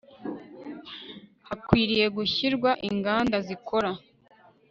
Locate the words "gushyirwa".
2.17-2.71